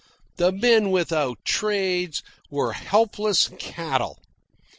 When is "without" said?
0.89-1.45